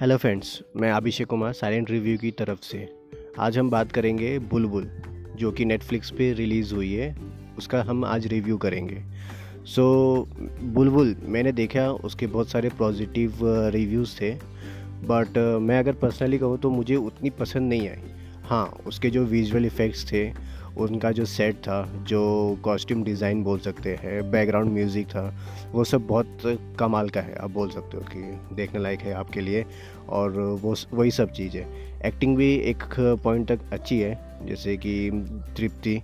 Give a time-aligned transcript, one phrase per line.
[0.00, 2.88] Hello friends मैं Abhishek Kumar silent review की तरफ़ से।
[3.38, 4.90] आज हम बात करेंगे बुलबुल
[5.36, 7.16] जो कि नेटफ्लिक्स पे रिलीज़ हुई है।
[7.58, 9.02] उसका हम आज रिव्यू करेंगे।
[9.64, 14.34] सो so, बुलबुल मैंने देखा उसके बहुत सारे पॉजिटिव रिव्यूज़ थे।
[15.04, 18.02] बट uh, मैं अगर पर्सनली कहूँ तो मुझे उतनी पसंद नहीं आई।
[18.44, 20.32] हाँ उसके जो विजुअल इफ़ेक्ट्स थे
[20.76, 25.32] उनका जो सेट था, जो कॉस्ट्यूम डिज़ाइन बोल सकते हैं बैकग्राउंड म्यूज़िक था,
[25.72, 26.38] वो सब बहुत
[26.78, 29.64] कमाल का है, आप बोल सकते हो कि देखने लायक है आपके लिए।
[30.08, 32.84] और वो वही सब चीज़। एक्टिंग भी एक
[33.24, 35.10] पॉइंट तक अच्छी है, जैसे कि
[35.56, 36.00] तृप्ति,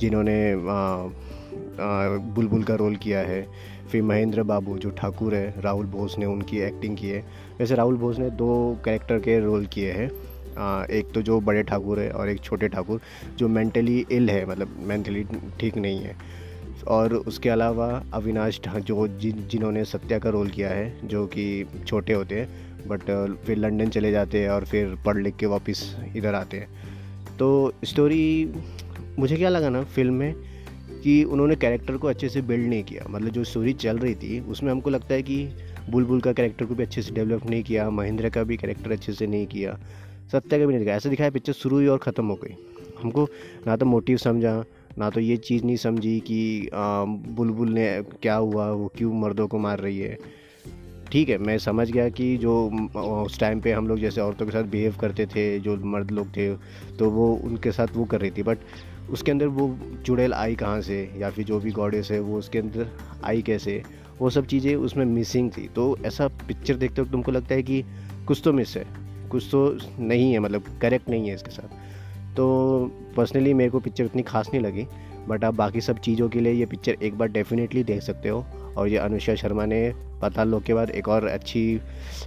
[0.00, 0.54] जिन्होंने
[2.34, 3.46] बुलबुल का रोल किया है।
[3.90, 7.24] फिर महेंद्र बाबू, जो ठाकुर है, राहुल बोस ने उनकी एक्टिंग की है।
[7.58, 10.10] वैसे राहुल बोस ने दो कैरेक्टर के रोल किए हैं।
[10.90, 13.00] एक तो जो बड़े ठाकुर है और एक छोटे ठाकुर,
[13.36, 15.24] जो मेंटली इल है मतलब मेंटली
[15.60, 16.16] ठीक नहीं है।
[16.88, 22.12] और उसके अलावा अविनाश जो जिन जिन्होंने सत्या का रोल किया है, जो कि छोटे
[22.12, 23.00] होते हैं बट
[23.46, 25.84] फिर लंदन चले जाते हैं और फिर पढ़ लिख के वापस
[26.16, 28.52] इधर आते हैं। तो स्टोरी
[29.18, 30.34] मुझे क्या लगा ना फ़िल्म में,
[31.02, 34.38] कि उन्होंने कैरेक्टर को अच्छे से बिल्ड नहीं किया। मतलब जो स्टोरी चल रही थी,
[34.40, 35.36] उसमें हमको लगता है कि
[35.90, 39.12] बुलबुल का कैरेक्टर को भी अच्छे से डेवलप नहीं किया, महेंद्र का भी कैरेक्टर अच्छे
[39.12, 39.78] से नहीं किया।
[40.32, 42.54] सत्य का भी नहीं दिखाया। ऐसा दिखाया पिक्चर शुरू हुई और ख़त्म हो गई।
[43.00, 43.28] हमको
[43.66, 44.62] ना तो मोटिव समझा,
[44.98, 47.86] ना तो ये चीज़ नहीं समझी कि बुलबुल ने
[48.22, 50.16] क्या हुआ, वो क्यों मर्दों को मार रही है।
[51.12, 52.54] ठीक है, मैं समझ गया कि जो
[52.96, 56.28] उस टाइम पे हम लोग जैसे औरतों के साथ बिहेव करते थे, जो मर्द लोग
[56.36, 56.48] थे
[56.98, 58.58] तो वो उनके साथ वो कर रही थी। बट
[59.10, 59.68] उसके अंदर वो
[60.06, 62.90] चुड़ैल आई कहाँ से, या फिर जो भी गॉडेस है, वो उसके अंदर
[63.24, 63.82] आई कैसे,
[64.20, 67.82] वो सब चीज़ें उसमें मिसिंग थी। तो ऐसा पिक्चर देखते वक्त तुमको लगता है कि
[68.26, 68.84] कुछ तो मिस है।
[69.26, 72.46] कुछ तो नहीं है मतलब करेक्ट नहीं है इसके साथ। तो
[73.16, 74.86] पर्सनली मेरे को पिक्चर उतनी खास नहीं लगी
[75.28, 78.44] बट आप बाकी सब चीज़ों के लिए ये पिक्चर एक बार डेफिनेटली देख सकते हो।
[78.76, 81.62] और ये अनुष्का शर्मा ने पता लोग के बाद एक और अच्छी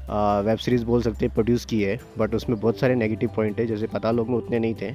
[0.09, 3.65] वेब सीरीज़ बोल सकते हैं प्रोड्यूस की है। बट उसमें बहुत सारे नेगेटिव पॉइंट है,
[3.67, 4.91] जैसे पता लोग में उतने नहीं थे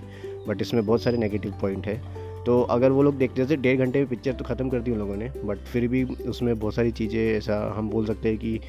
[0.49, 3.99] बट इसमें बहुत सारे नेगेटिव पॉइंट है। तो अगर वो लोग देखते जैसे डेढ़ घंटे
[3.99, 6.91] में पिक्चर तो ख़त्म कर दी उन लोगों ने बट फिर भी उसमें बहुत सारी
[6.93, 8.61] चीज़ें ऐसा हम बोल सकते हैं कि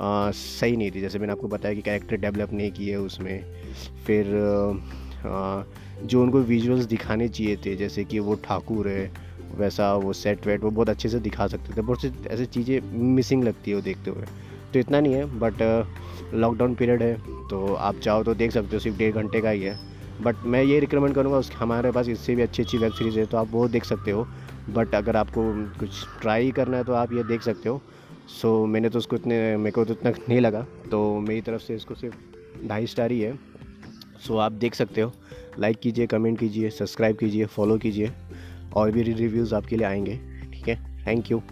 [0.00, 3.44] आ, सही नहीं थी। जैसे मैंने आपको बताया कि कैरेक्टर डेवलप नहीं किए उसमें।
[4.06, 4.26] फिर
[5.26, 5.62] आ,
[6.02, 9.10] जो उनको विजुअल्स दिखाने चाहिए थे जैसे कि वो ठाकुर है
[9.58, 12.80] वैसा वो सेट वेट वो बहुत अच्छे से दिखा सकते थे। बहुत से ऐसी चीज़ें
[13.14, 14.24] मिसिंग लगती है वो देखते हुए।
[14.72, 15.62] तो इतना नहीं है बट
[16.34, 17.14] लॉकडाउन पीरियड है
[17.50, 19.76] तो आप चाहो तो देख सकते हो सिर्फ़ डेढ़ घंटे का ही है।
[20.22, 23.26] बट मैं ये रिकमेंड करूँगा उसके हमारे पास इससे भी अच्छी अच्छी वेब सीरीज़ है
[23.26, 24.26] तो आप वो देख सकते हो।
[24.70, 27.80] बट अगर आपको कुछ ट्राई करना है तो आप ये देख सकते हो।
[28.28, 31.62] सो so, मैंने तो उसको इतने मेरे को तो इतना नहीं लगा। तो मेरी तरफ़
[31.62, 32.16] से इसको सिर्फ़
[32.68, 33.38] ढाई स्टार ही है।
[34.26, 35.12] सो so, आप देख सकते हो।
[35.58, 38.12] लाइक कीजिए कमेंट कीजिए सब्सक्राइब कीजिए फॉलो कीजिए।
[38.74, 40.20] और भी रिव्यूज़ आपके लिए आएँगे।
[40.52, 41.06] ठीक है?
[41.06, 41.42] Thank you